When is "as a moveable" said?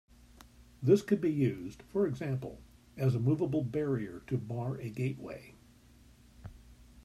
2.97-3.63